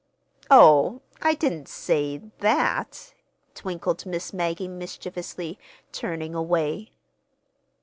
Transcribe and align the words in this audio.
"Oh, 0.49 1.01
I 1.21 1.35
didn't 1.35 1.67
say—that," 1.67 3.13
twinkled 3.53 4.07
Miss 4.07 4.33
Maggie 4.33 4.67
mischievously, 4.67 5.59
turning 5.91 6.33
away. 6.33 6.89